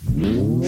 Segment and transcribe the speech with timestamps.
[0.00, 0.62] Welcome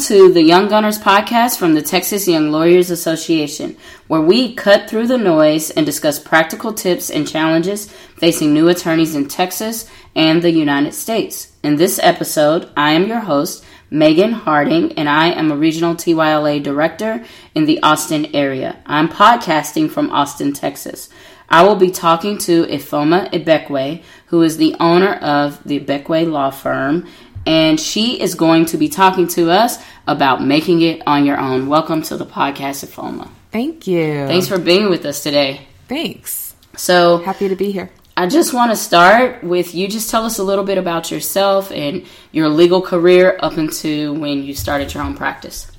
[0.00, 3.76] to the Young Gunners podcast from the Texas Young Lawyers Association,
[4.08, 9.14] where we cut through the noise and discuss practical tips and challenges facing new attorneys
[9.14, 11.52] in Texas and the United States.
[11.62, 16.62] In this episode, I am your host, Megan Harding, and I am a regional TYLA
[16.62, 18.78] director in the Austin area.
[18.86, 21.08] I'm podcasting from Austin, Texas.
[21.48, 26.50] I will be talking to Ifeoma Ibekwe, who is the owner of the Ibekwe Law
[26.50, 27.08] Firm
[27.46, 31.68] and she is going to be talking to us about making it on your own.
[31.68, 33.28] Welcome to the podcast, Ifeoma.
[33.50, 34.26] Thank you.
[34.26, 35.66] Thanks for being with us today.
[35.88, 36.54] Thanks.
[36.76, 37.90] So happy to be here.
[38.20, 39.88] I just want to start with you.
[39.88, 44.42] Just tell us a little bit about yourself and your legal career up into when
[44.42, 45.72] you started your own practice.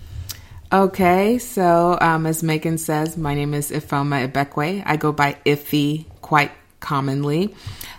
[0.74, 4.82] Okay, so um, as Megan says, my name is Ifeoma Ibekwe.
[4.84, 7.54] I go by Iffy quite commonly.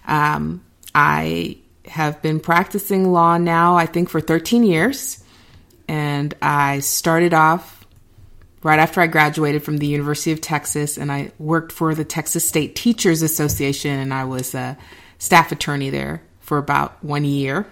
[0.09, 5.23] Um, I have been practicing law now, I think, for 13 years.
[5.87, 7.82] And I started off
[8.63, 12.47] right after I graduated from the University of Texas, and I worked for the Texas
[12.49, 14.77] State Teachers Association, and I was a
[15.19, 17.67] staff attorney there for about one year.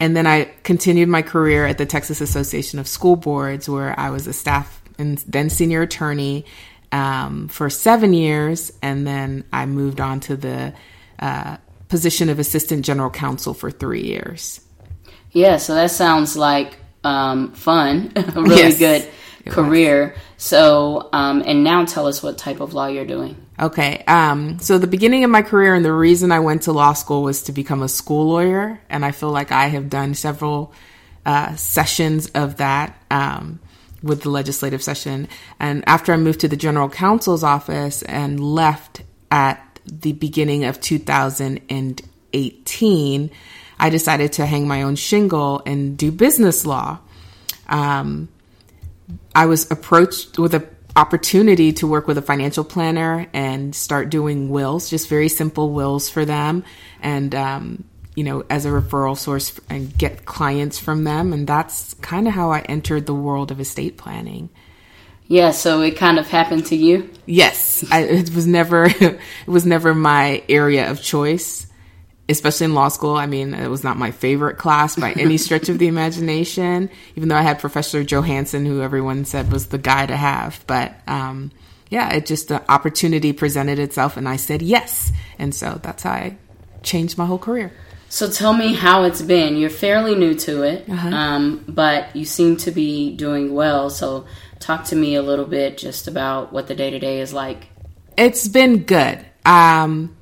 [0.00, 4.10] And then I continued my career at the Texas Association of School Boards, where I
[4.10, 6.44] was a staff and then senior attorney
[6.92, 8.72] um, for seven years.
[8.80, 10.72] And then I moved on to the
[11.18, 11.56] uh,
[11.88, 14.60] position of assistant general counsel for three years.
[15.32, 19.08] Yeah, so that sounds like um, fun, really yes, good
[19.48, 20.14] career.
[20.36, 23.36] So, um, and now tell us what type of law you're doing.
[23.58, 24.04] Okay.
[24.06, 27.22] Um, so the beginning of my career and the reason I went to law school
[27.22, 28.80] was to become a school lawyer.
[28.88, 30.72] And I feel like I have done several
[31.26, 33.58] uh, sessions of that um,
[34.02, 35.28] with the legislative session.
[35.58, 40.80] And after I moved to the general counsel's office and left at the beginning of
[40.80, 43.30] 2018,
[43.80, 46.98] I decided to hang my own shingle and do business law.
[47.68, 48.28] Um,
[49.38, 50.66] I was approached with an
[50.96, 56.10] opportunity to work with a financial planner and start doing wills, just very simple wills
[56.10, 56.64] for them,
[57.00, 57.84] and um,
[58.16, 61.32] you know, as a referral source and get clients from them.
[61.32, 64.50] And that's kind of how I entered the world of estate planning.
[65.28, 67.08] Yeah, so it kind of happened to you.
[67.24, 71.68] Yes, I, it was never it was never my area of choice,
[72.28, 73.16] especially in law school.
[73.16, 76.90] I mean, it was not my favorite class by any stretch of the imagination.
[77.16, 80.94] Even though I had Professor Johansson, who everyone said was the guy to have, but
[81.06, 81.50] um,
[81.90, 86.12] yeah, it just the opportunity presented itself, and I said yes, and so that's how
[86.12, 86.36] I
[86.82, 87.72] changed my whole career.
[88.10, 89.56] So tell me how it's been.
[89.56, 91.08] You're fairly new to it, uh-huh.
[91.08, 93.90] um, but you seem to be doing well.
[93.90, 94.26] So
[94.60, 97.68] talk to me a little bit just about what the day to day is like.
[98.16, 99.24] It's been good.
[99.44, 100.16] Um,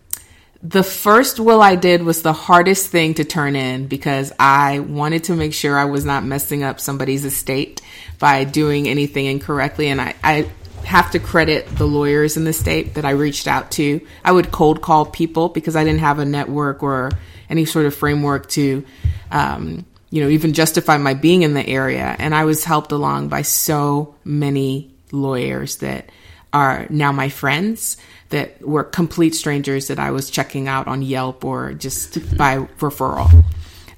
[0.62, 5.24] the first will I did was the hardest thing to turn in because I wanted
[5.24, 7.80] to make sure I was not messing up somebody's estate
[8.18, 9.88] by doing anything incorrectly.
[9.88, 10.50] And I, I
[10.84, 14.00] have to credit the lawyers in the state that I reached out to.
[14.24, 17.10] I would cold call people because I didn't have a network or
[17.50, 18.84] any sort of framework to
[19.30, 22.16] um, you know, even justify my being in the area.
[22.18, 26.10] And I was helped along by so many lawyers that
[26.56, 27.98] are now my friends
[28.30, 33.44] that were complete strangers that I was checking out on Yelp or just by referral.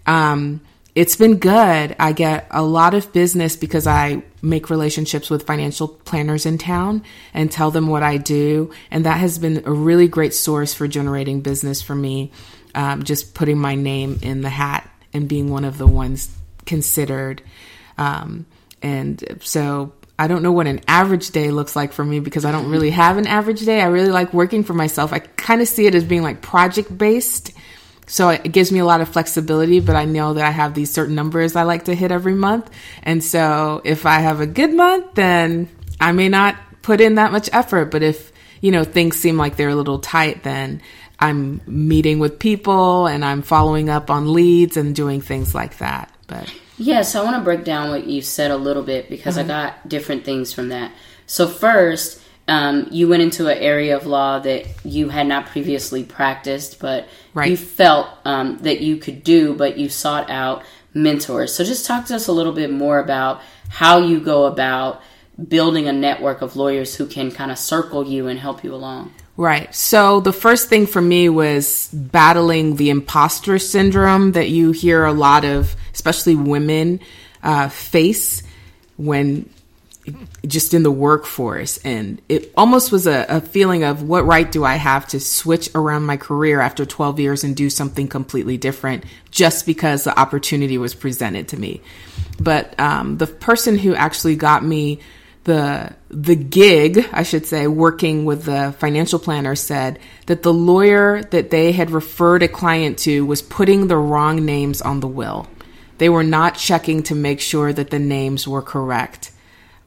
[0.06, 0.60] Um,
[0.96, 1.94] it's been good.
[2.00, 7.04] I get a lot of business because I make relationships with financial planners in town
[7.32, 8.72] and tell them what I do.
[8.90, 12.32] And that has been a really great source for generating business for me.
[12.75, 16.36] Um, just putting my name in the hat and being one of the ones
[16.66, 17.40] considered.
[17.96, 18.46] Um,
[18.82, 22.51] and so I don't know what an average day looks like for me because I
[22.51, 23.81] don't really have an average day.
[23.81, 25.12] I really like working for myself.
[25.12, 27.53] I kind of see it as being like project based.
[28.06, 30.91] So it gives me a lot of flexibility, but I know that I have these
[30.91, 32.71] certain numbers I like to hit every month.
[33.03, 35.69] And so if I have a good month, then
[36.00, 37.87] I may not put in that much effort.
[37.87, 40.81] But if, you know, things seem like they're a little tight, then
[41.21, 46.12] I'm meeting with people and I'm following up on leads and doing things like that.
[46.26, 49.44] But yes, I want to break down what you said a little bit because uh-huh.
[49.44, 50.92] I got different things from that.
[51.26, 56.02] So first, um, you went into an area of law that you had not previously
[56.02, 57.50] practiced, but right.
[57.50, 60.64] you felt um, that you could do, but you sought out
[60.94, 61.54] mentors.
[61.54, 65.02] So just talk to us a little bit more about how you go about
[65.46, 69.12] building a network of lawyers who can kind of circle you and help you along.
[69.38, 69.73] Right.
[69.73, 75.12] So the first thing for me was battling the imposter syndrome that you hear a
[75.12, 76.99] lot of, especially women,
[77.40, 78.43] uh, face
[78.96, 79.49] when
[80.44, 84.64] just in the workforce and it almost was a, a, feeling of what right do
[84.64, 89.05] i have to switch around my career after 12 years and do something completely different
[89.31, 91.82] just because the opportunity was presented to me
[92.40, 94.99] but um, the person who actually got me
[95.44, 101.23] the the gig i should say working with the financial planner said that the lawyer
[101.23, 105.46] that they had referred a client to was putting the wrong names on the will
[105.99, 109.32] they were not checking to make sure that the names were correct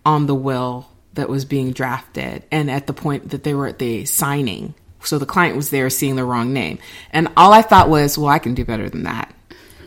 [0.06, 3.80] on the will that was being drafted and at the point that they were at
[3.80, 4.74] the signing.
[5.03, 6.80] So the client was there seeing the wrong name.
[7.12, 9.33] And all I thought was, well, I can do better than that.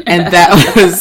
[0.06, 1.00] And that was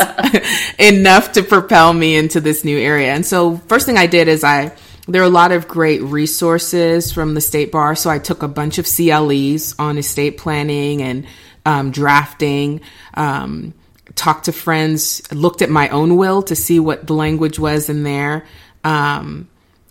[0.80, 3.14] enough to propel me into this new area.
[3.14, 4.76] And so first thing I did is I
[5.08, 7.96] there are a lot of great resources from the state bar.
[7.96, 11.28] So I took a bunch of CLEs on estate planning and
[11.66, 12.82] um, drafting.
[13.14, 13.74] Um,
[14.16, 18.04] talked to friends, looked at my own will to see what the language was in
[18.04, 18.46] there.
[18.84, 19.50] Um,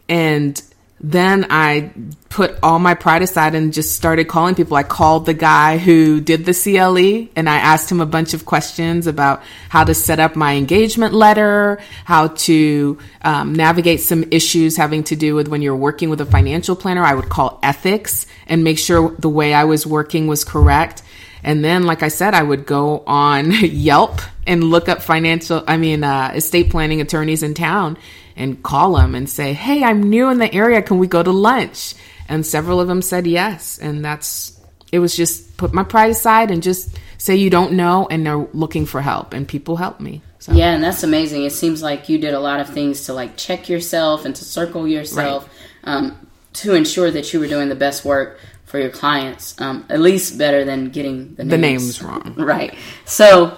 [0.09, 0.61] and
[1.03, 1.91] then I
[2.29, 4.77] put all my pride aside and just started calling people.
[4.77, 8.47] I called the guy who did the CLE and I asked him a bunch of
[8.47, 14.77] questions about how to set up my engagement letter, how to um, navigate some issues
[14.77, 17.03] having to do with when you're working with a financial planner.
[17.03, 21.03] I would call ethics and make sure the way I was working was correct.
[21.43, 25.77] And then, like I said, I would go on Yelp and look up financial, I
[25.77, 27.99] mean, uh, estate planning attorneys in town
[28.37, 30.83] and call them and say, Hey, I'm new in the area.
[30.83, 31.95] Can we go to lunch?
[32.29, 33.79] And several of them said yes.
[33.79, 34.59] And that's,
[34.91, 38.39] it was just put my pride aside and just say you don't know and they're
[38.39, 39.35] looking for help.
[39.35, 40.23] And people help me.
[40.39, 40.53] So.
[40.53, 41.45] Yeah, and that's amazing.
[41.45, 44.45] It seems like you did a lot of things to like check yourself and to
[44.45, 45.49] circle yourself
[45.85, 45.95] right.
[45.95, 50.01] um, to ensure that you were doing the best work for your clients, um, at
[50.01, 52.35] least better than getting the names, the names wrong.
[52.39, 52.75] right.
[53.05, 53.57] So,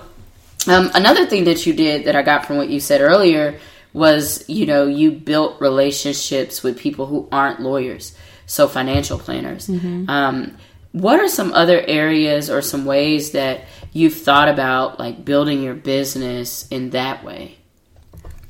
[0.67, 3.59] um, another thing that you did that I got from what you said earlier
[3.95, 8.15] was you know you built relationships with people who aren't lawyers
[8.45, 10.11] so financial planners mm-hmm.
[10.11, 10.55] um,
[10.93, 13.63] what are some other areas or some ways that
[13.93, 17.57] you've thought about like building your business in that way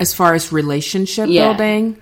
[0.01, 1.53] as far as relationship yeah.
[1.53, 1.97] building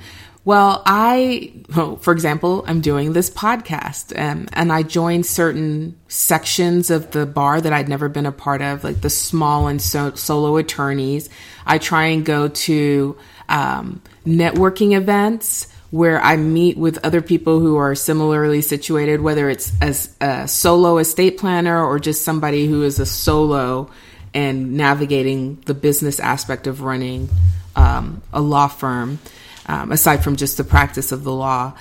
[0.45, 1.53] well, I,
[2.01, 7.61] for example, I'm doing this podcast um, and I joined certain sections of the bar
[7.61, 11.29] that I'd never been a part of, like the small and so- solo attorneys.
[11.65, 13.17] I try and go to
[13.49, 19.73] um, networking events where I meet with other people who are similarly situated, whether it's
[19.83, 23.91] as a solo estate planner or just somebody who is a solo
[24.33, 27.29] and navigating the business aspect of running
[27.77, 29.19] um, a law firm,
[29.67, 31.75] um, aside from just the practice of the law.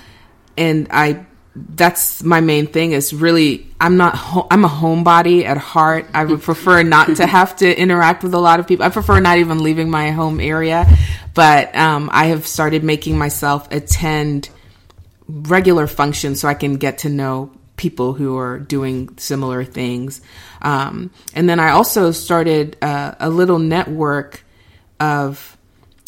[0.57, 5.57] And I that's my main thing is really i'm not ho- i'm a homebody at
[5.57, 6.06] heart.
[6.14, 8.86] I would prefer not to have to interact with a lot of people.
[8.86, 10.86] I prefer not even leaving my home area
[11.33, 14.50] but um, i have started making myself attend
[15.28, 20.22] regular functions so i can get to know people who are doing similar things.
[20.62, 24.44] Um, and then i also started uh, a little network
[25.00, 25.57] of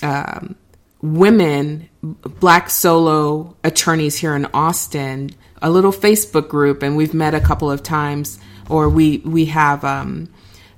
[0.03, 0.55] um,
[1.01, 5.31] women, black solo attorneys here in Austin,
[5.61, 8.39] a little Facebook group, and we've met a couple of times,
[8.69, 10.29] or we we have um,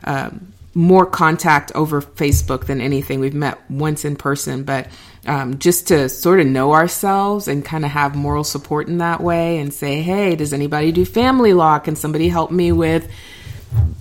[0.03, 0.29] uh,
[0.75, 3.21] more contact over Facebook than anything.
[3.21, 4.89] We've met once in person, but
[5.25, 9.21] um, just to sort of know ourselves and kind of have moral support in that
[9.21, 11.79] way, and say, hey, does anybody do family law?
[11.79, 13.09] Can somebody help me with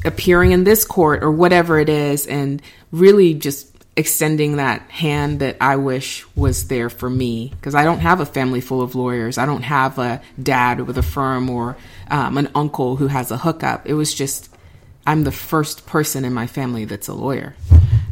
[0.04, 2.60] appearing in this court or whatever it is, and
[2.90, 8.00] really just extending that hand that I wish was there for me because I don't
[8.00, 9.38] have a family full of lawyers.
[9.38, 11.76] I don't have a dad with a firm or
[12.10, 13.86] um, an uncle who has a hookup.
[13.86, 14.53] It was just
[15.06, 17.54] I'm the first person in my family that's a lawyer.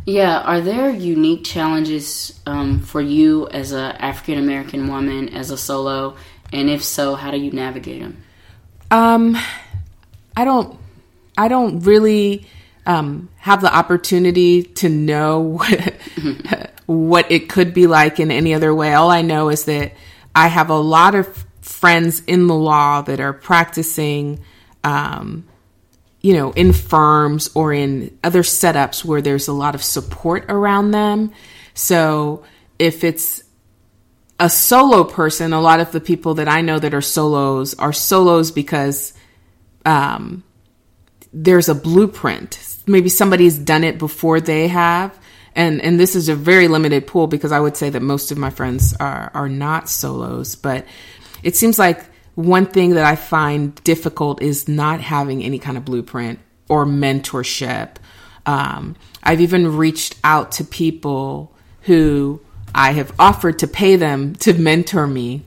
[0.04, 5.56] Yeah, are there unique challenges um, for you as a African American woman as a
[5.56, 6.16] solo,
[6.52, 8.22] and if so, how do you navigate them?
[8.90, 9.38] Um,
[10.36, 10.78] I don't.
[11.38, 12.46] I don't really
[12.84, 15.92] um, have the opportunity to know what,
[16.86, 18.92] what it could be like in any other way.
[18.92, 19.94] All I know is that
[20.34, 24.40] I have a lot of friends in the law that are practicing,
[24.82, 25.44] um,
[26.22, 30.92] you know, in firms or in other setups where there's a lot of support around
[30.92, 31.32] them.
[31.74, 32.44] So
[32.78, 33.42] if it's
[34.38, 37.92] a solo person, a lot of the people that I know that are solos are
[37.92, 39.12] solos because
[39.84, 40.44] um,
[41.32, 45.16] there's a blueprint maybe somebody's done it before they have
[45.54, 48.38] and and this is a very limited pool because I would say that most of
[48.38, 50.86] my friends are are not solos, but
[51.42, 55.84] it seems like one thing that I find difficult is not having any kind of
[55.84, 57.96] blueprint or mentorship.
[58.46, 62.40] Um, I've even reached out to people who
[62.74, 65.42] I have offered to pay them to mentor me.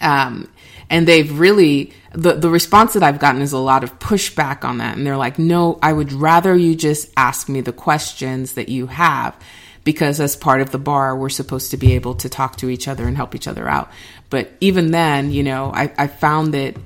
[0.00, 0.48] Um,
[0.88, 4.78] and they've really the the response that I've gotten is a lot of pushback on
[4.78, 8.68] that and they're like no I would rather you just ask me the questions that
[8.68, 9.38] you have
[9.84, 12.88] because as part of the bar we're supposed to be able to talk to each
[12.88, 13.90] other and help each other out.
[14.28, 16.76] But even then you know I, I found that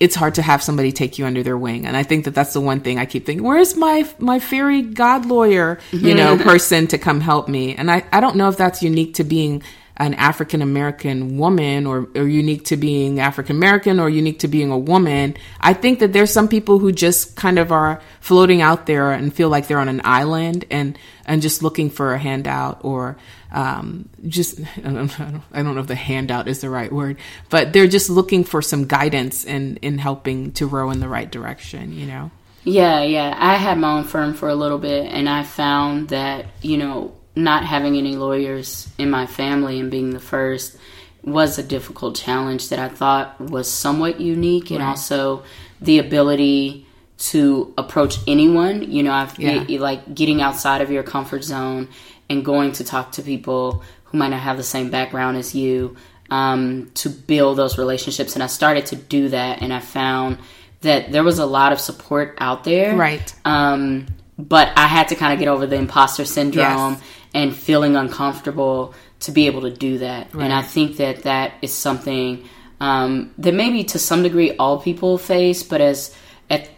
[0.00, 1.86] it's hard to have somebody take you under their wing.
[1.86, 4.82] And i think that that's the one thing i keep thinking where's my my fairy
[4.82, 6.48] god lawyer you know mm-hmm.
[6.48, 7.74] person to come help me?
[7.74, 9.62] And i i don't know if that's unique to being
[9.96, 14.70] an African American woman or, or unique to being African American or unique to being
[14.70, 15.36] a woman.
[15.60, 19.32] I think that there's some people who just kind of are floating out there and
[19.32, 23.16] feel like they're on an island and, and just looking for a handout or,
[23.52, 28.10] um, just, I don't know if the handout is the right word, but they're just
[28.10, 32.32] looking for some guidance in, in helping to row in the right direction, you know?
[32.64, 33.36] Yeah, yeah.
[33.38, 37.14] I had my own firm for a little bit and I found that, you know,
[37.36, 40.76] not having any lawyers in my family and being the first
[41.22, 45.42] was a difficult challenge that I thought was somewhat unique and also
[45.80, 46.86] the ability
[47.16, 48.90] to approach anyone.
[48.90, 49.64] You know, I've Yeah.
[49.80, 51.88] like getting outside of your comfort zone
[52.28, 55.96] and going to talk to people who might not have the same background as you
[56.30, 58.34] um, to build those relationships.
[58.34, 60.38] And I started to do that, and I found
[60.80, 62.96] that there was a lot of support out there.
[62.96, 63.32] Right.
[63.44, 64.06] Um,
[64.38, 67.02] but I had to kind of get over the imposter syndrome Yes.
[67.34, 70.32] And feeling uncomfortable to be able to do that.
[70.32, 72.48] And I think that that is something
[72.80, 76.14] um, that maybe to some degree all people face, but as
[76.48, 76.70] at,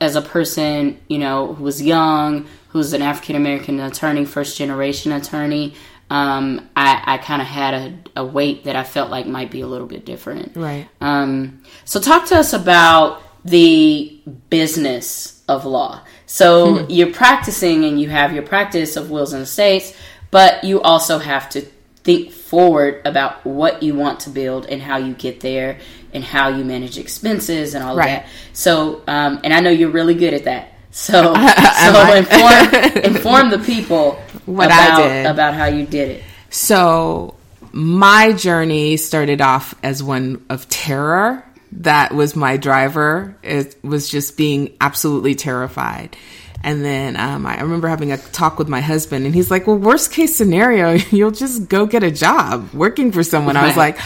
[0.00, 5.12] as a person, you know, who was young, who's an African American attorney, first generation
[5.12, 5.74] attorney,
[6.10, 9.62] um, I, I kind of had a, a weight that I felt like might be
[9.62, 10.56] a little bit different.
[10.56, 10.86] Right.
[11.00, 16.00] Um, so, talk to us about the business of law.
[16.26, 19.92] So, you're practicing and you have your practice of wills and estates,
[20.30, 21.60] but you also have to
[22.04, 25.78] think forward about what you want to build and how you get there
[26.12, 28.08] and how you manage expenses and all Right.
[28.08, 28.26] of that.
[28.52, 30.72] So, um, and I know you're really good at that.
[30.90, 31.54] So, Am
[31.92, 32.16] so I?
[32.18, 34.12] inform, inform the people
[34.46, 35.26] What I about, did.
[35.26, 36.22] about how you did it.
[36.50, 37.34] So
[37.72, 41.44] my journey started off as one of terror.
[41.78, 43.36] That was my driver.
[43.42, 46.16] It was just being absolutely terrified.
[46.64, 49.78] And then um, I remember having a talk with my husband, and he's like, "Well,
[49.78, 53.98] worst case scenario, you'll just go get a job working for someone." I was like,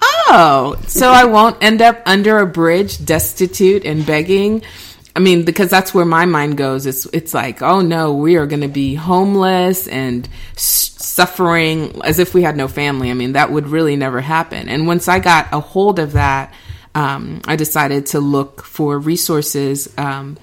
[0.00, 4.62] "Oh, so I won't end up under a bridge, destitute and begging."
[5.16, 6.86] I mean, because that's where my mind goes.
[6.86, 12.34] It's it's like, oh no, we are going to be homeless and suffering as if
[12.34, 13.10] we had no family.
[13.10, 14.68] I mean, that would really never happen.
[14.68, 16.52] And once I got a hold of that,
[16.94, 20.38] um, I decided to look for resources um,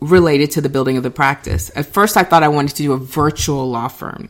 [0.00, 1.70] related to the building of the practice.
[1.74, 4.28] At first, I thought I wanted to do a virtual law firm.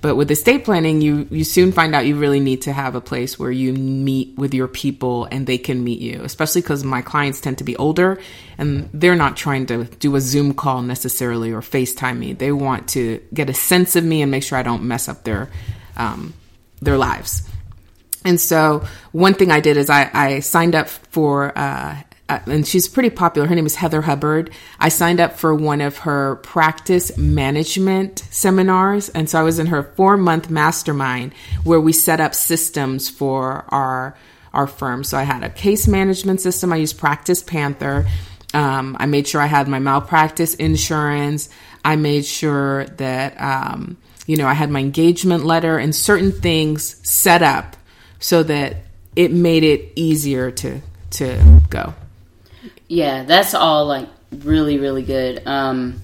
[0.00, 3.00] But with estate planning, you, you soon find out you really need to have a
[3.00, 7.02] place where you meet with your people and they can meet you, especially because my
[7.02, 8.20] clients tend to be older
[8.58, 12.32] and they're not trying to do a Zoom call necessarily or FaceTime me.
[12.32, 15.24] They want to get a sense of me and make sure I don't mess up
[15.24, 15.50] their,
[15.96, 16.32] um,
[16.80, 17.47] their lives.
[18.28, 21.96] And so one thing I did is I, I signed up for, uh,
[22.28, 23.48] uh, and she's pretty popular.
[23.48, 24.50] Her name is Heather Hubbard.
[24.78, 29.08] I signed up for one of her practice management seminars.
[29.08, 31.32] And so I was in her four month mastermind
[31.64, 34.14] where we set up systems for our,
[34.52, 35.04] our firm.
[35.04, 36.70] So I had a case management system.
[36.70, 38.06] I used Practice Panther.
[38.52, 41.48] Um, I made sure I had my malpractice insurance.
[41.82, 47.00] I made sure that, um, you know, I had my engagement letter and certain things
[47.08, 47.77] set up
[48.18, 48.76] so that
[49.16, 51.94] it made it easier to to go.
[52.88, 55.46] Yeah, that's all like really, really good.
[55.46, 56.02] Um,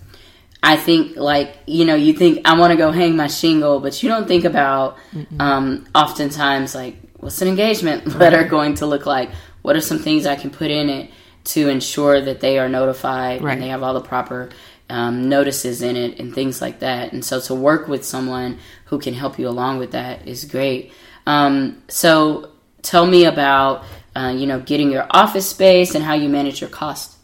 [0.63, 4.03] I think like you know you think I want to go hang my shingle, but
[4.03, 4.97] you don't think about
[5.39, 9.31] um, oftentimes like what's an engagement letter going to look like?
[9.63, 11.11] What are some things I can put in it
[11.45, 13.53] to ensure that they are notified Right.
[13.53, 14.51] and they have all the proper
[14.89, 17.13] um, notices in it and things like that.
[17.13, 20.93] And so to work with someone who can help you along with that is great.
[21.27, 22.51] Um, so
[22.83, 26.71] tell me about uh, you know getting your office space and how you manage your
[26.71, 27.15] costs.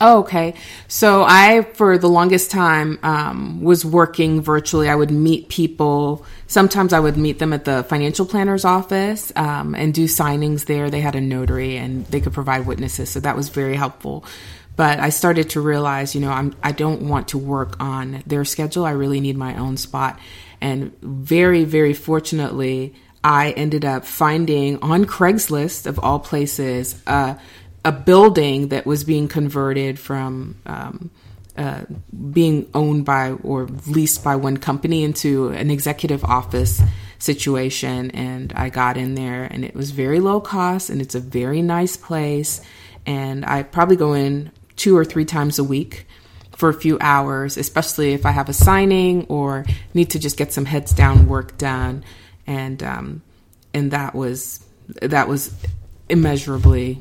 [0.00, 0.54] Oh, okay.
[0.88, 4.88] So I, for the longest time, um, was working virtually.
[4.88, 6.26] I would meet people.
[6.48, 10.90] Sometimes I would meet them at the financial planner's office um, and do signings there.
[10.90, 14.24] They had a notary and they could provide witnesses, so that was very helpful.
[14.76, 18.44] But I started to realize, you know, I'm I don't want to work on their
[18.44, 18.84] schedule.
[18.84, 20.18] I really need my own spot.
[20.60, 22.94] And very, very fortunately,
[23.24, 27.34] I ended up finding on Craigslist, of all places, uh,
[27.84, 31.10] a building that was being converted from um,
[31.56, 31.84] uh,
[32.32, 36.82] being owned by or leased by one company into an executive office
[37.18, 38.10] situation.
[38.10, 41.62] And I got in there and it was very low cost and it's a very
[41.62, 42.60] nice place.
[43.06, 46.06] And I probably go in two or three times a week
[46.56, 49.64] for a few hours, especially if I have a signing or
[49.94, 52.04] need to just get some heads down work done.
[52.46, 53.22] And, um,
[53.72, 54.64] and that was,
[55.00, 55.54] that was
[56.08, 57.00] immeasurably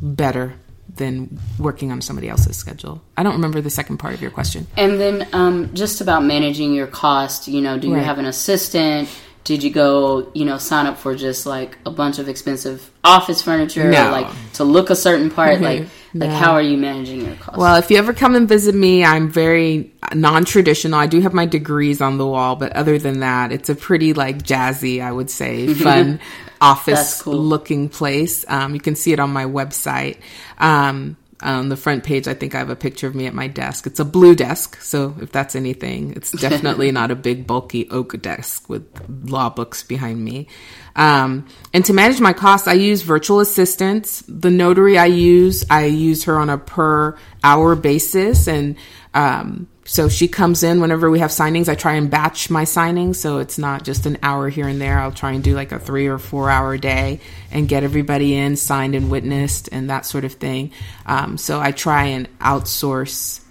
[0.00, 0.54] better
[0.96, 3.02] than working on somebody else's schedule.
[3.16, 4.66] I don't remember the second part of your question.
[4.76, 8.04] And then um, just about managing your cost, you know, do you right.
[8.04, 9.08] have an assistant?
[9.44, 13.42] Did you go, you know, sign up for just like a bunch of expensive office
[13.42, 14.10] furniture, no.
[14.10, 15.60] like to look a certain part?
[15.60, 17.58] like, like how are you managing your costs?
[17.58, 20.98] Well, if you ever come and visit me, I'm very non-traditional.
[20.98, 24.12] I do have my degrees on the wall, but other than that, it's a pretty
[24.12, 26.20] like jazzy, I would say, fun
[26.60, 27.34] office cool.
[27.34, 28.44] looking place.
[28.48, 30.18] Um, you can see it on my website.
[30.58, 33.48] Um, on the front page, I think I have a picture of me at my
[33.48, 33.86] desk.
[33.86, 38.20] It's a blue desk, so if that's anything, it's definitely not a big, bulky oak
[38.22, 38.86] desk with
[39.28, 40.48] law books behind me.
[40.96, 44.22] Um, and to manage my costs, I use virtual assistants.
[44.28, 48.76] The notary I use, I use her on a per hour basis, and
[49.14, 51.68] um, so she comes in whenever we have signings.
[51.68, 54.98] I try and batch my signings so it's not just an hour here and there.
[54.98, 57.20] I'll try and do like a three or four hour day
[57.50, 60.72] and get everybody in, signed and witnessed, and that sort of thing.
[61.04, 63.42] Um, so I try and outsource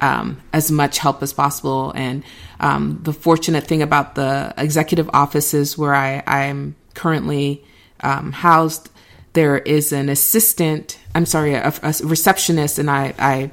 [0.00, 1.92] um, as much help as possible.
[1.94, 2.22] And
[2.60, 7.64] um, the fortunate thing about the executive offices where I, I'm currently
[8.00, 8.90] um, housed,
[9.32, 10.98] there is an assistant.
[11.14, 13.50] I'm sorry, a, a receptionist, and I, I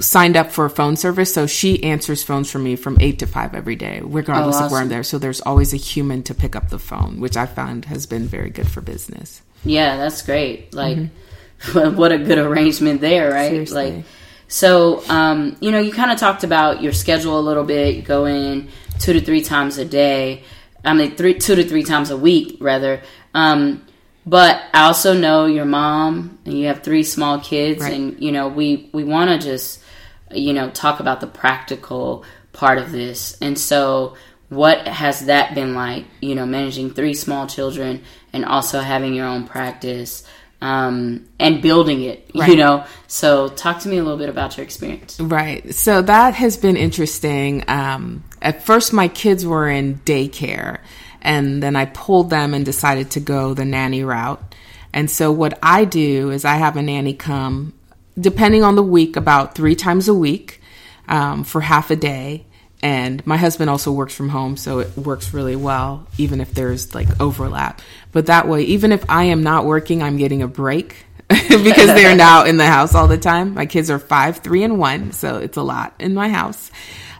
[0.00, 3.26] signed up for a phone service, so she answers phones for me from eight to
[3.26, 4.66] five every day, regardless oh, awesome.
[4.66, 5.02] of where I'm there.
[5.02, 8.26] So there's always a human to pick up the phone, which I found has been
[8.26, 9.42] very good for business.
[9.64, 10.74] Yeah, that's great.
[10.74, 11.96] Like, mm-hmm.
[11.96, 13.50] what a good arrangement there, right?
[13.50, 13.92] Seriously.
[13.92, 14.04] Like,
[14.48, 17.96] so um, you know, you kind of talked about your schedule a little bit.
[17.96, 20.44] You go in two to three times a day.
[20.84, 23.02] I mean, three, two to three times a week, rather.
[23.34, 23.86] Um,
[24.24, 27.92] but I also know your mom and you have three small kids right.
[27.92, 29.82] and you know we we want to just
[30.30, 33.36] you know talk about the practical part of this.
[33.40, 34.16] And so
[34.48, 39.26] what has that been like, you know, managing three small children and also having your
[39.26, 40.26] own practice?
[40.60, 42.48] Um, and building it, right.
[42.48, 42.84] you know.
[43.08, 45.18] So, talk to me a little bit about your experience.
[45.18, 45.74] Right.
[45.74, 47.64] So that has been interesting.
[47.66, 50.78] Um, at first, my kids were in daycare,
[51.22, 54.54] and then I pulled them and decided to go the nanny route.
[54.92, 57.72] And so what I do is I have a nanny come,
[58.18, 60.60] depending on the week, about three times a week
[61.08, 62.44] um, for half a day.
[62.82, 66.94] And my husband also works from home, so it works really well, even if there's
[66.94, 67.80] like overlap.
[68.10, 72.16] But that way, even if I am not working, I'm getting a break because they're
[72.16, 73.54] now in the house all the time.
[73.54, 76.72] My kids are five, three, and one, so it's a lot in my house.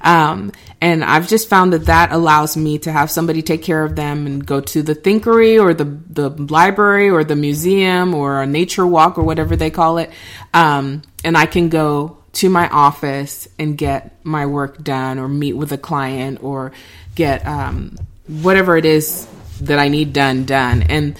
[0.02, 3.94] Um, and I've just found that that allows me to have somebody take care of
[3.94, 8.46] them and go to the thinkery or the, the library or the museum or a
[8.46, 10.10] nature walk or whatever they call it.
[10.52, 15.52] Um, and I can go to my office and get my work done or meet
[15.52, 16.72] with a client or
[17.14, 19.28] get um, whatever it is
[19.60, 20.82] that I need done done.
[20.82, 21.16] And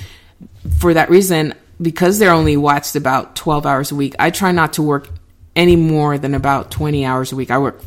[0.79, 4.75] for that reason, because they're only watched about 12 hours a week, I try not
[4.75, 5.09] to work
[5.55, 7.51] any more than about 20 hours a week.
[7.51, 7.81] I work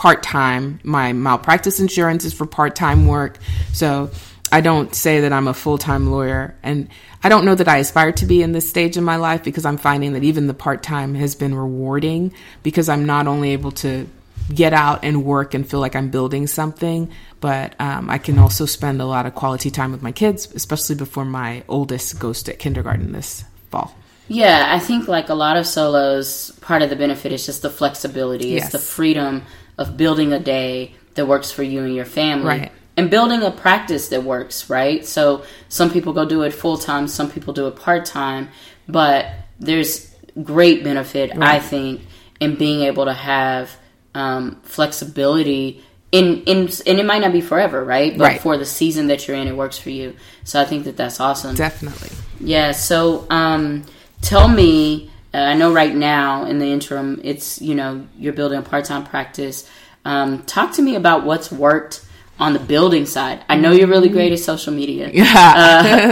[0.00, 0.80] part time.
[0.82, 3.36] My malpractice insurance is for part time work.
[3.74, 4.10] So
[4.50, 6.54] I don't say that I'm a full time lawyer.
[6.62, 6.88] And
[7.22, 9.66] I don't know that I aspire to be in this stage in my life because
[9.66, 12.32] I'm finding that even the part time has been rewarding
[12.62, 14.08] because I'm not only able to
[14.52, 17.10] get out and work and feel like I'm building something,
[17.40, 20.94] but um, I can also spend a lot of quality time with my kids, especially
[20.94, 23.94] before my oldest goes to kindergarten this fall.
[24.28, 27.68] Yeah, I think like a lot of solos, part of the benefit is just the
[27.68, 28.62] flexibility, yes.
[28.62, 29.42] it's the freedom
[29.80, 32.46] of building a day that works for you and your family.
[32.46, 32.72] Right.
[32.96, 35.04] And building a practice that works, right?
[35.06, 38.50] So some people go do it full time, some people do it part time,
[38.86, 39.26] but
[39.58, 41.56] there's great benefit, right.
[41.56, 42.02] I think,
[42.40, 43.74] in being able to have
[44.14, 48.18] um, flexibility in in and it might not be forever, right?
[48.18, 48.40] But right.
[48.40, 50.16] for the season that you're in, it works for you.
[50.44, 51.54] So I think that that's awesome.
[51.54, 52.10] Definitely.
[52.40, 52.72] Yeah.
[52.72, 53.84] So um,
[54.20, 58.58] tell me uh, I know right now in the interim, it's you know you're building
[58.58, 59.68] a part time practice.
[60.04, 62.04] Um, talk to me about what's worked
[62.38, 63.44] on the building side.
[63.48, 65.10] I know you're really great at social media.
[65.12, 65.34] Yeah.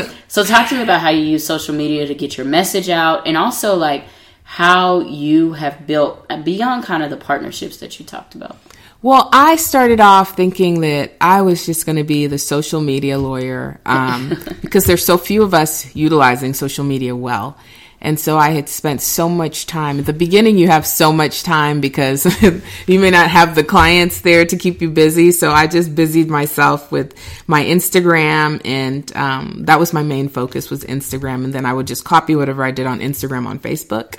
[0.05, 2.89] uh, so talk to me about how you use social media to get your message
[2.89, 4.05] out, and also like
[4.45, 8.57] how you have built uh, beyond kind of the partnerships that you talked about.
[9.01, 13.17] Well, I started off thinking that I was just going to be the social media
[13.17, 17.57] lawyer um, because there's so few of us utilizing social media well.
[18.01, 19.99] And so I had spent so much time.
[19.99, 22.25] At the beginning, you have so much time because
[22.87, 25.33] you may not have the clients there to keep you busy.
[25.33, 27.15] So I just busied myself with
[27.49, 31.45] my Instagram and, um, that was my main focus was Instagram.
[31.45, 34.17] And then I would just copy whatever I did on Instagram on Facebook.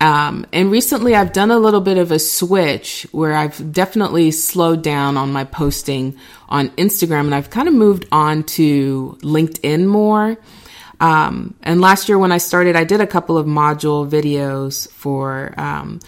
[0.00, 4.82] Um, and recently I've done a little bit of a switch where I've definitely slowed
[4.82, 10.36] down on my posting on Instagram and I've kind of moved on to LinkedIn more.
[11.04, 15.52] Um, and last year when I started, I did a couple of module videos for
[15.60, 16.00] um,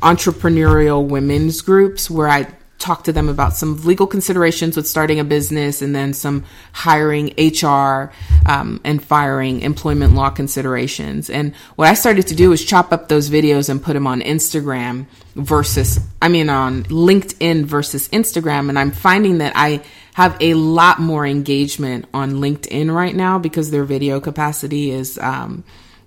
[0.00, 2.46] entrepreneurial women's groups where I
[2.78, 7.34] talked to them about some legal considerations with starting a business and then some hiring
[7.36, 8.12] HR
[8.46, 11.28] um, and firing employment law considerations.
[11.30, 14.20] And what I started to do was chop up those videos and put them on
[14.20, 18.68] Instagram versus, I mean, on LinkedIn versus Instagram.
[18.68, 19.82] And I'm finding that I
[20.18, 25.62] have a lot more engagement on LinkedIn right now because their video capacity is um,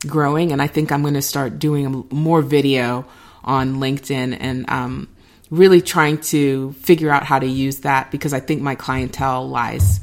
[0.05, 0.51] growing.
[0.51, 3.05] And I think I'm going to start doing more video
[3.45, 5.07] on LinkedIn and, um,
[5.49, 10.01] really trying to figure out how to use that because I think my clientele lies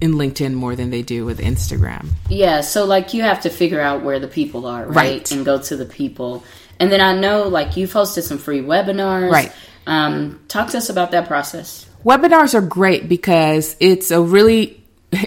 [0.00, 2.08] in LinkedIn more than they do with Instagram.
[2.28, 4.96] Yeah, so like you have to figure out where the people are, right?
[4.96, 5.30] Right.
[5.30, 6.42] And go to the people.
[6.80, 9.30] And then I know like you've hosted some free webinars.
[9.30, 9.52] Right.
[9.86, 11.88] Um, talk to us about that process.
[12.04, 14.84] Webinars are great because it's a really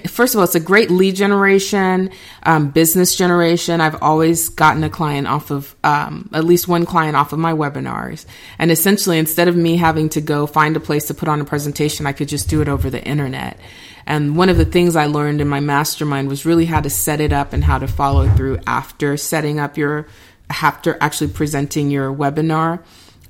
[0.07, 2.11] first of all, it's a great lead generation,
[2.43, 3.81] um, business generation.
[3.81, 7.53] I've always gotten a client off of, um, at least one client off of my
[7.53, 8.25] webinars.
[8.59, 11.45] And essentially, instead of me having to go find a place to put on a
[11.45, 13.59] presentation, I could just do it over the internet.
[14.05, 17.21] And one of the things I learned in my mastermind was really how to set
[17.21, 20.07] it up and how to follow through after setting up your,
[20.49, 22.83] after actually presenting your webinar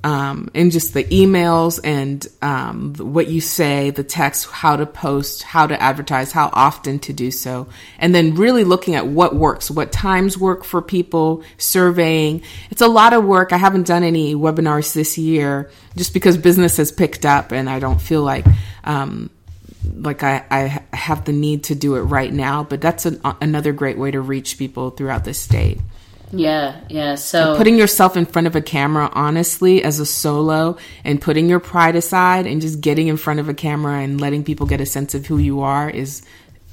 [0.03, 5.43] um, and just the emails and um, what you say, the text, how to post,
[5.43, 9.71] how to advertise, how often to do so, and then really looking at what works,
[9.71, 12.43] what times work for people, surveying.
[12.69, 13.51] It's a lot of work.
[13.51, 17.79] I haven't done any webinars this year just because business has picked up, and I
[17.79, 18.45] don't feel like.
[18.83, 19.29] Um,
[19.95, 23.71] like I, I have the need to do it right now, but that's an, another
[23.71, 25.79] great way to reach people throughout the state.
[26.31, 27.15] Yeah, yeah.
[27.15, 31.59] So putting yourself in front of a camera, honestly, as a solo, and putting your
[31.59, 34.85] pride aside, and just getting in front of a camera and letting people get a
[34.85, 36.23] sense of who you are is,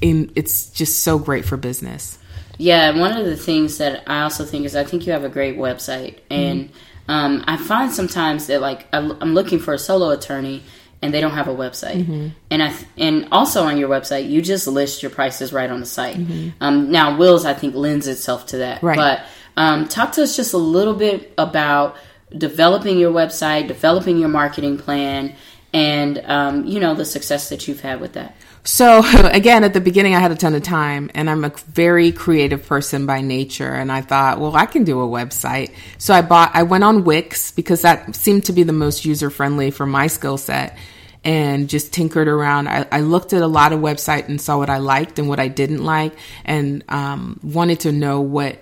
[0.01, 2.17] in, it's just so great for business.
[2.57, 5.23] Yeah, and one of the things that I also think is I think you have
[5.23, 7.11] a great website, and mm-hmm.
[7.11, 10.63] um, I find sometimes that like I'm looking for a solo attorney
[11.01, 11.97] and they don't have a website.
[11.97, 12.27] Mm-hmm.
[12.49, 15.85] And I and also on your website, you just list your prices right on the
[15.85, 16.17] site.
[16.17, 16.49] Mm-hmm.
[16.61, 18.97] Um, now, Wills I think lends itself to that, right.
[18.97, 19.25] but
[19.57, 21.95] um, talk to us just a little bit about
[22.35, 25.35] developing your website, developing your marketing plan,
[25.73, 28.35] and um, you know the success that you've had with that.
[28.65, 32.11] So again, at the beginning, I had a ton of time, and I'm a very
[32.11, 33.73] creative person by nature.
[33.73, 35.73] And I thought, well, I can do a website.
[35.97, 39.29] So I bought, I went on Wix because that seemed to be the most user
[39.29, 40.77] friendly for my skill set,
[41.23, 42.67] and just tinkered around.
[42.67, 45.39] I, I, looked at a lot of websites and saw what I liked and what
[45.39, 46.13] I didn't like,
[46.43, 48.59] and um, wanted to know what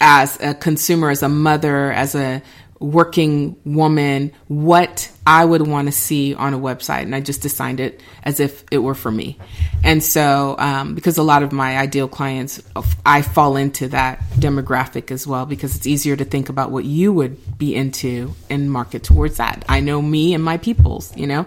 [0.00, 2.42] as a consumer, as a mother, as a
[2.80, 7.02] working woman, what I would want to see on a website.
[7.02, 9.38] And I just designed it as if it were for me.
[9.84, 12.62] And so, um, because a lot of my ideal clients,
[13.04, 17.12] I fall into that demographic as well, because it's easier to think about what you
[17.12, 19.62] would be into and market towards that.
[19.68, 21.46] I know me and my peoples, you know?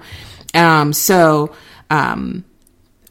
[0.53, 1.55] Um, so,
[1.89, 2.45] um,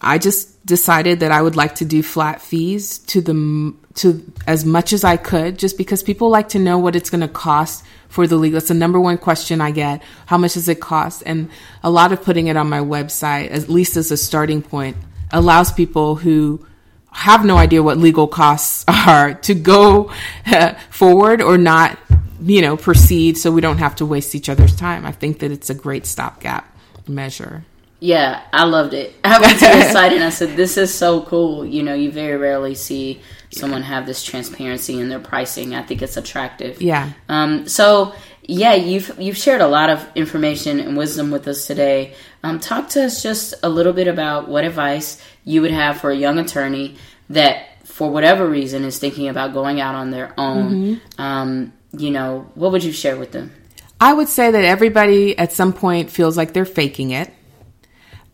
[0.01, 4.65] I just decided that I would like to do flat fees to the to as
[4.65, 7.85] much as I could, just because people like to know what it's going to cost
[8.09, 8.59] for the legal.
[8.59, 10.03] It's the number one question I get.
[10.27, 11.23] How much does it cost?
[11.27, 11.51] And
[11.83, 14.97] a lot of putting it on my website, at least as a starting point,
[15.31, 16.65] allows people who
[17.11, 20.11] have no idea what legal costs are to go
[20.47, 21.99] uh, forward or not,
[22.41, 25.05] you know, proceed so we don't have to waste each other's time.
[25.05, 26.69] I think that it's a great stopgap
[27.07, 27.65] measure.
[28.03, 29.15] Yeah, I loved it.
[29.25, 32.11] I went to the site and I said, "This is so cool." You know, you
[32.11, 35.77] very rarely see someone have this transparency in their pricing.
[35.77, 36.83] I think it's attractive.
[36.83, 37.13] Yeah.
[37.29, 37.69] Um.
[37.69, 38.13] So
[38.43, 42.15] yeah, you've you've shared a lot of information and wisdom with us today.
[42.43, 42.59] Um.
[42.59, 46.17] Talk to us just a little bit about what advice you would have for a
[46.17, 46.97] young attorney
[47.31, 50.73] that, for whatever reason, is thinking about going out on their own.
[50.73, 51.23] Mm-hmm.
[51.23, 51.73] Um.
[51.97, 53.53] You know, what would you share with them?
[54.01, 57.33] I would say that everybody at some point feels like they're faking it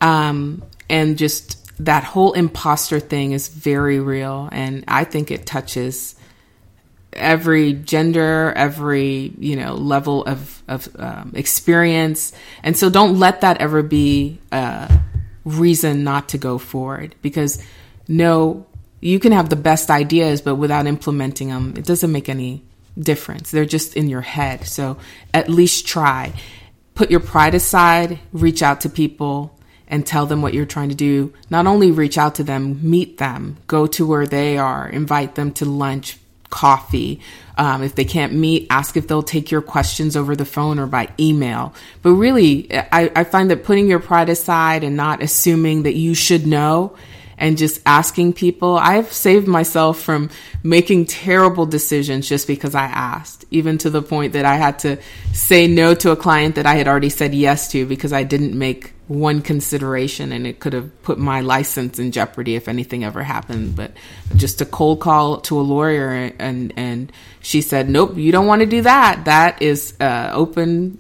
[0.01, 4.49] um, and just that whole imposter thing is very real.
[4.51, 6.15] And I think it touches
[7.13, 12.33] every gender, every, you know, level of, of um, experience.
[12.63, 15.01] And so don't let that ever be a
[15.45, 17.63] reason not to go forward because
[18.09, 18.67] no,
[19.01, 22.65] you can have the best ideas, but without implementing them, it doesn't make any
[22.99, 23.51] difference.
[23.51, 24.67] They're just in your head.
[24.67, 24.99] So
[25.33, 26.33] at least try.
[26.95, 29.58] Put your pride aside, reach out to people
[29.89, 31.33] and tell them what you're trying to do.
[31.51, 35.53] Not only reach out to them, meet them, go to where they are, invite them
[35.55, 36.19] to lunch,
[36.51, 37.21] coffee.
[37.57, 40.87] Um, if they can't meet, ask if they'll take your questions over the phone or
[40.87, 41.75] by email.
[42.03, 46.15] But really, I, I find that putting your pride aside and not assuming that you
[46.15, 46.97] should know
[47.39, 48.77] and just asking people.
[48.77, 50.31] I've saved myself from
[50.63, 54.99] making terrible decisions just because I asked, even to the point that I had to
[55.33, 58.59] say no to a client that I had already said yes to because I didn't
[58.59, 63.23] make one consideration and it could have put my license in jeopardy if anything ever
[63.23, 63.75] happened.
[63.75, 63.93] But
[64.37, 68.61] just a cold call to a lawyer and, and she said, nope, you don't want
[68.61, 69.25] to do that.
[69.25, 70.99] That is uh, open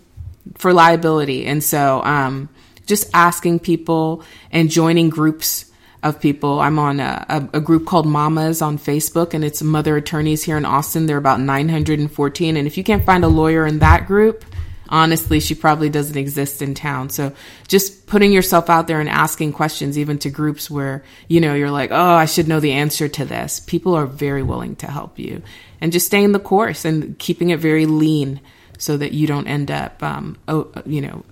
[0.54, 1.46] for liability.
[1.46, 2.48] And so, um,
[2.86, 5.67] just asking people and joining groups
[6.02, 6.60] of people.
[6.60, 10.64] I'm on a, a, group called Mamas on Facebook, and it's mother attorneys here in
[10.64, 11.06] Austin.
[11.06, 12.56] They're about 914.
[12.56, 14.44] And if you can't find a lawyer in that group,
[14.88, 17.10] honestly, she probably doesn't exist in town.
[17.10, 17.32] So
[17.66, 21.70] just putting yourself out there and asking questions, even to groups where, you know, you're
[21.70, 23.60] like, oh, I should know the answer to this.
[23.60, 25.42] People are very willing to help you.
[25.80, 28.40] And just staying the course and keeping it very lean
[28.78, 31.24] so that you don't end up, um, oh, you know,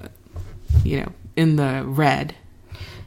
[0.84, 2.34] you know, in the red.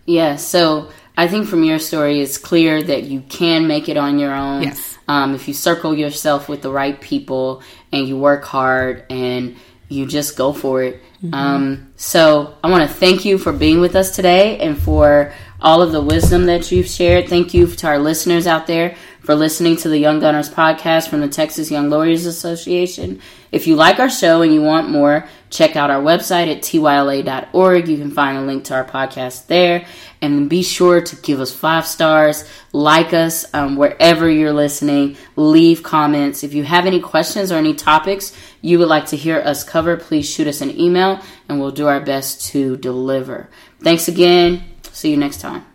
[0.06, 0.38] Yeah.
[0.38, 4.34] So I think from your story, it's clear that you can make it on your
[4.34, 4.64] own.
[4.64, 4.98] Yes.
[5.10, 9.58] Um, if you circle yourself with the right people and you work hard and
[9.90, 11.02] you just go for it.
[11.22, 11.34] Mm-hmm.
[11.34, 15.82] Um, so I want to thank you for being with us today and for all
[15.82, 17.28] of the wisdom that you've shared.
[17.28, 18.96] Thank you to our listeners out there
[19.30, 23.22] for listening to the Young Gunners podcast from the Texas Young Lawyers Association.
[23.52, 27.88] If you like our show and you want more, check out our website at tyla.org.
[27.88, 29.86] You can find a link to our podcast there.
[30.20, 35.84] And be sure to give us five stars, like us um, wherever you're listening, leave
[35.84, 36.44] comments.
[36.44, 39.96] If you have any questions or any topics you would like to hear us cover,
[39.96, 43.48] please shoot us an email and we'll do our best to deliver.
[43.80, 44.64] Thanks again.
[44.92, 45.69] See you next time.